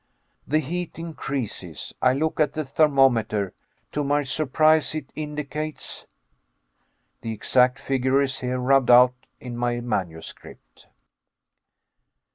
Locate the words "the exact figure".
7.21-8.19